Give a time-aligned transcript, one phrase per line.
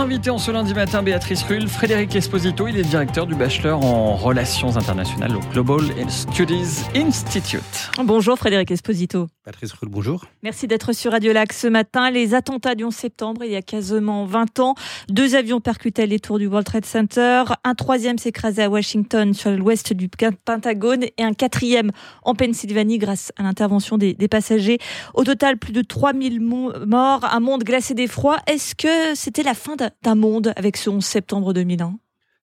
[0.00, 4.14] Invité en ce lundi matin, Béatrice Rull, Frédéric Esposito, il est directeur du bachelor en
[4.14, 7.90] relations internationales au Global Studies Institute.
[8.04, 9.26] Bonjour Frédéric Esposito.
[9.48, 10.26] Patrice Rull, bonjour.
[10.42, 12.10] Merci d'être sur Radio Lac ce matin.
[12.10, 14.74] Les attentats du 11 septembre, il y a quasiment 20 ans,
[15.08, 19.50] deux avions percutaient les tours du World Trade Center, un troisième s'écrasait à Washington sur
[19.52, 20.10] l'ouest du
[20.44, 21.92] Pentagone et un quatrième
[22.24, 24.76] en Pennsylvanie grâce à l'intervention des, passagers.
[25.14, 28.40] Au total, plus de 3000 morts, un monde glacé d'effroi.
[28.48, 31.94] Est-ce que c'était la fin d'un monde avec ce 11 septembre 2001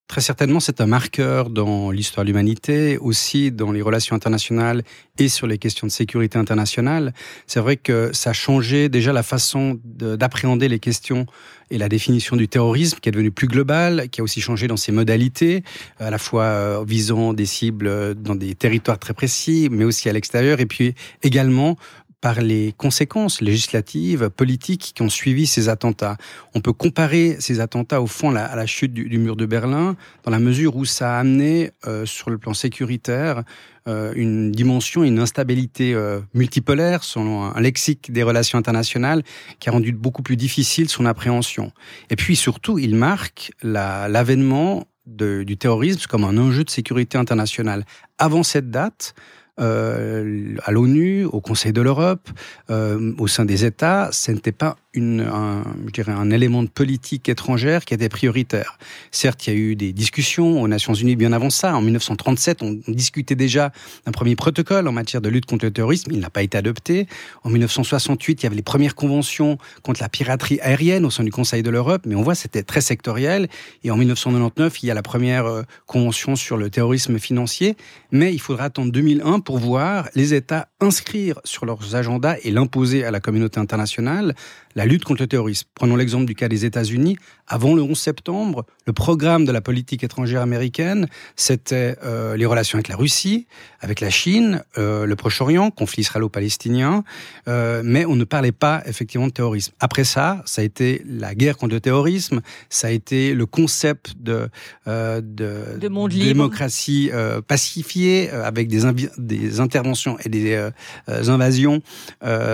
[0.08, 4.84] Très certainement, c'est un marqueur dans l'histoire de l'humanité, aussi dans les relations internationales
[5.18, 7.12] et sur les questions de sécurité internationale.
[7.48, 11.26] C'est vrai que ça a changé déjà la façon d'appréhender les questions
[11.72, 14.78] et la définition du terrorisme qui est devenue plus globale, qui a aussi changé dans
[14.78, 15.64] ses modalités,
[16.00, 20.14] à la fois euh, visant des cibles dans des territoires très précis, mais aussi à
[20.14, 21.78] l'extérieur, et puis également
[22.26, 26.18] par les conséquences législatives, politiques qui ont suivi ces attentats.
[26.56, 30.32] On peut comparer ces attentats au fond à la chute du, mur de Berlin, dans
[30.32, 33.44] la mesure où ça a amené, euh, sur le plan sécuritaire,
[33.88, 39.22] euh, une dimension, une instabilité euh, multipolaire, selon un lexique des relations internationales,
[39.60, 41.74] qui a rendu beaucoup plus difficile son appréhension.
[42.10, 47.86] Et puis surtout, il marque l'avènement du terrorisme comme un enjeu de sécurité internationale.
[48.18, 49.14] Avant cette date,
[49.60, 52.30] euh, à l'ONU, au Conseil de l'Europe,
[52.70, 56.68] euh, au sein des États, ce n'était pas une, un, je dirais un élément de
[56.68, 58.78] politique étrangère qui était prioritaire.
[59.12, 61.76] Certes, il y a eu des discussions aux Nations Unies bien avant ça.
[61.76, 63.72] En 1937, on, discutait déjà
[64.06, 66.12] d'un premier protocole en matière de lutte contre le terrorisme.
[66.14, 67.08] Il n'a pas été adopté.
[67.44, 71.32] En 1968, il y avait les premières conventions contre la piraterie aérienne au sein du
[71.32, 73.48] Conseil de l'Europe, mais on voit c'était très sectoriel.
[73.84, 77.76] Et en 1999, il y a la première euh, convention sur le terrorisme financier.
[78.12, 83.04] Mais il faudra attendre 2001 pour voir les États inscrire sur leurs agendas et l'imposer
[83.04, 84.36] à la communauté internationale
[84.76, 85.68] la lutte contre le terrorisme.
[85.74, 87.18] Prenons l'exemple du cas des États-Unis.
[87.48, 92.76] Avant le 11 septembre, le programme de la politique étrangère américaine, c'était euh, les relations
[92.76, 93.48] avec la Russie,
[93.80, 97.04] avec la Chine, euh, le Proche-Orient, conflit israélo-palestinien,
[97.48, 99.74] euh, mais on ne parlait pas effectivement de terrorisme.
[99.80, 104.16] Après ça, ça a été la guerre contre le terrorisme, ça a été le concept
[104.20, 104.50] de,
[104.88, 107.12] de, de démocratie
[107.48, 108.82] pacifiée avec des,
[109.18, 110.70] des interventions et des
[111.08, 111.82] invasions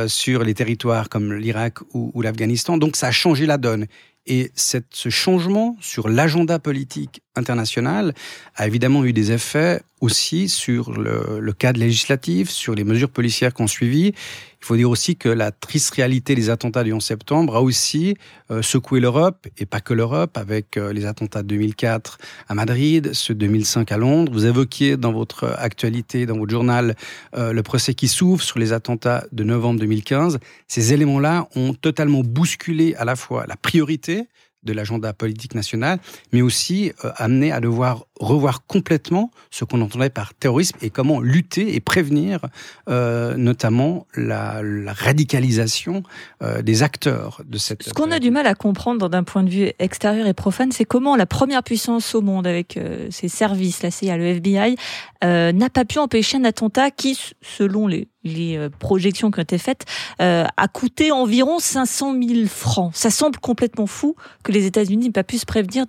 [0.08, 2.78] sur les territoires comme l'Irak ou ou, l'Afghanistan.
[2.78, 3.88] Donc ça a changé la donne.
[4.28, 8.14] Et cette, ce changement sur l'agenda politique international
[8.56, 13.54] a évidemment eu des effets aussi sur le, le cadre législatif, sur les mesures policières
[13.54, 14.14] qu'on suivi.
[14.62, 18.16] Il faut dire aussi que la triste réalité des attentats du 11 septembre a aussi
[18.52, 23.12] euh, secoué l'Europe, et pas que l'Europe, avec euh, les attentats de 2004 à Madrid,
[23.14, 24.32] ceux de 2005 à Londres.
[24.32, 26.96] Vous évoquiez dans votre actualité, dans votre journal,
[27.36, 30.40] euh, le procès qui s'ouvre sur les attentats de novembre 2015.
[30.68, 34.28] Ces éléments-là ont totalement bousculé à la fois la priorité
[34.64, 36.00] de l'agenda politique national,
[36.32, 41.20] mais aussi euh, amené à devoir revoir complètement ce qu'on entendait par terrorisme et comment
[41.20, 42.42] lutter et prévenir
[42.90, 46.04] euh, notamment la, la radicalisation
[46.42, 47.84] euh, des acteurs de cette...
[47.84, 50.86] Ce qu'on a du mal à comprendre d'un point de vue extérieur et profane, c'est
[50.86, 54.76] comment la première puissance au monde avec euh, ses services, la CIA, le FBI,
[55.24, 59.44] euh, n'a pas pu empêcher un attentat qui, selon les les euh, projections qui ont
[59.44, 59.86] été faites,
[60.22, 62.92] euh, a coûté environ 500 000 francs.
[62.94, 65.86] Ça semble complètement fou que les États-Unis n'aient pas pu se prévenir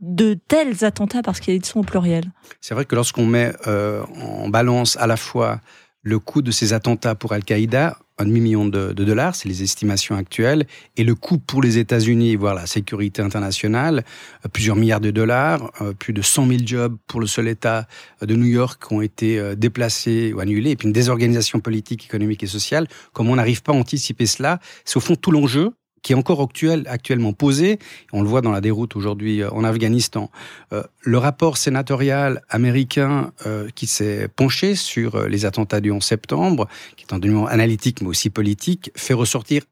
[0.00, 2.24] de tels attentats parce qu'ils sont au pluriel.
[2.60, 5.60] C'est vrai que lorsqu'on met euh, en balance à la fois
[6.02, 10.66] le coût de ces attentats pour Al-Qaïda, un demi-million de, dollars, c'est les estimations actuelles,
[10.96, 14.04] et le coût pour les États-Unis, voire la sécurité internationale,
[14.44, 17.88] euh, plusieurs milliards de dollars, euh, plus de 100 000 jobs pour le seul État
[18.20, 22.42] de New York qui ont été déplacés ou annulés, et puis une désorganisation politique, économique
[22.42, 22.86] et sociale.
[23.12, 25.72] Comme on n'arrive pas à anticiper cela, c'est au fond tout l'enjeu
[26.04, 27.80] qui est encore actuel, actuellement posé.
[28.12, 30.30] On le voit dans la déroute aujourd'hui euh, en Afghanistan.
[30.72, 36.68] Euh, le rapport sénatorial américain euh, qui s'est penché sur les attentats du 11 septembre,
[36.96, 39.62] qui est un document analytique mais aussi politique, fait ressortir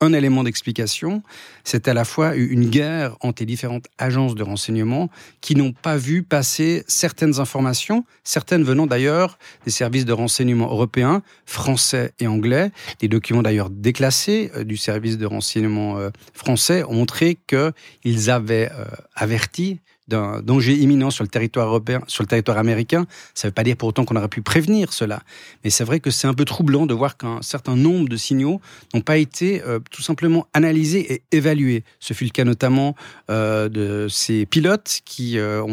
[0.00, 1.22] un élément d'explication,
[1.64, 5.10] c'est à la fois une guerre entre les différentes agences de renseignement
[5.40, 11.22] qui n'ont pas vu passer certaines informations, certaines venant d'ailleurs des services de renseignement européens,
[11.46, 12.70] français et anglais.
[13.00, 18.70] Des documents d'ailleurs déclassés euh, du service de renseignement euh, français ont montré qu'ils avaient
[18.72, 18.84] euh,
[19.14, 23.54] averti d'un danger imminent sur le territoire européen, sur le territoire américain, ça ne veut
[23.54, 25.20] pas dire pour autant qu'on aurait pu prévenir cela.
[25.64, 28.60] Mais c'est vrai que c'est un peu troublant de voir qu'un certain nombre de signaux
[28.94, 31.84] n'ont pas été euh, tout simplement analysés et évalués.
[32.00, 32.94] Ce fut le cas notamment
[33.30, 35.64] euh, de ces pilotes qui euh,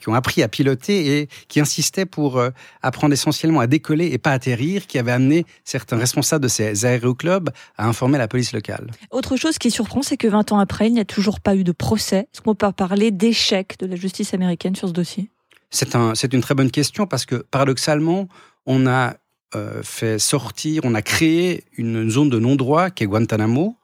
[0.00, 2.42] qui ont appris à piloter et qui insistaient pour
[2.82, 7.50] apprendre essentiellement à décoller et pas atterrir, qui avaient amené certains responsables de ces aéroclubs
[7.76, 8.90] à informer la police locale.
[9.10, 11.64] Autre chose qui surprend, c'est que 20 ans après, il n'y a toujours pas eu
[11.64, 12.28] de procès.
[12.32, 15.30] Est-ce qu'on peut parler d'échec de la justice américaine sur ce dossier?
[15.70, 18.28] C'est un, une très bonne question parce que paradoxalement,
[18.66, 19.16] on a
[19.54, 23.76] euh, fait sortir, on a créé une zone de non-droit qui est Guantanamo,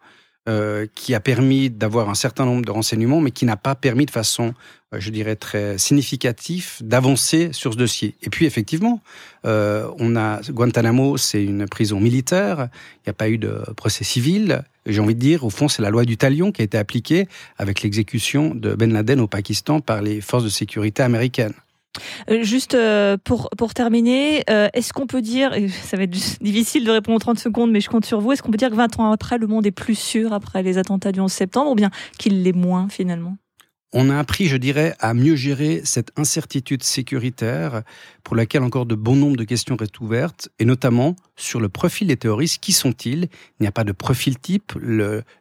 [0.48, 4.06] euh, qui a permis d'avoir un certain nombre de renseignements, mais qui n'a pas permis
[4.06, 4.54] de façon,
[4.92, 8.16] euh, je dirais, très significative d'avancer sur ce dossier.
[8.22, 9.00] Et puis, effectivement,
[9.44, 12.68] on a Guantanamo, c'est une prison militaire.
[12.96, 14.64] Il n'y a pas eu de procès civil.
[14.86, 17.28] J'ai envie de dire, au fond, c'est la loi du talion qui a été appliquée
[17.56, 21.54] avec l'exécution de Ben Laden au Pakistan par les forces de sécurité américaines.
[22.30, 26.84] Euh, juste euh, pour, pour terminer, euh, est-ce qu'on peut dire, ça va être difficile
[26.84, 28.74] de répondre en 30 secondes, mais je compte sur vous, est-ce qu'on peut dire que
[28.74, 31.74] 20 ans après, le monde est plus sûr après les attentats du 11 septembre ou
[31.74, 33.36] bien qu'il l'est moins finalement?
[33.92, 37.82] On a appris, je dirais, à mieux gérer cette incertitude sécuritaire
[38.24, 42.08] pour laquelle encore de bon nombre de questions restent ouvertes, et notamment sur le profil
[42.08, 42.62] des terroristes.
[42.62, 43.24] Qui sont-ils?
[43.24, 44.72] Il n'y a pas de profil type.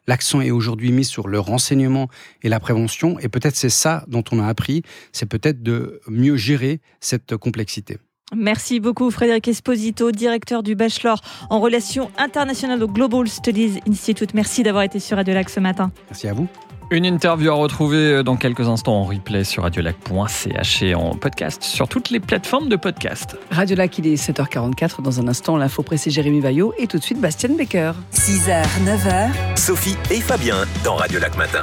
[0.07, 2.09] L'accent est aujourd'hui mis sur le renseignement
[2.41, 6.35] et la prévention, et peut-être c'est ça dont on a appris, c'est peut-être de mieux
[6.35, 7.97] gérer cette complexité.
[8.33, 14.33] Merci beaucoup Frédéric Esposito, directeur du bachelor en relations internationales au Global Studies Institute.
[14.33, 15.91] Merci d'avoir été sur Radio Lac ce matin.
[16.09, 16.47] Merci à vous.
[16.91, 21.87] Une interview à retrouver dans quelques instants en replay sur radiolac.ch et en podcast sur
[21.87, 23.37] toutes les plateformes de podcast.
[23.49, 25.01] Radio Lac, il est 7h44.
[25.01, 27.93] Dans un instant, l'info pressée Jérémy Vaillot et tout de suite Bastien Becker.
[28.13, 29.57] 6h, 9h.
[29.57, 31.59] Sophie et Fabien dans Radio Lac Matin.